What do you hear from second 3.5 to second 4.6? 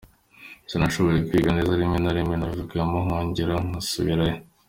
nkasubirayo.